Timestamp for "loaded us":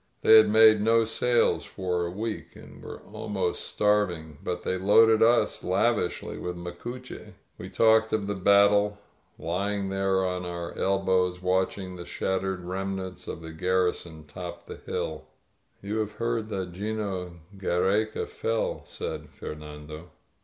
4.79-5.63